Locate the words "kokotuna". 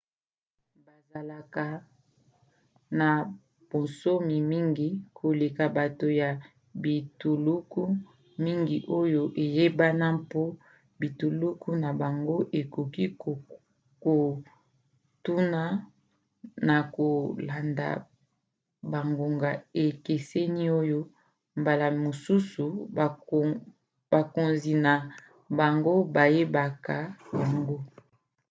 13.21-15.61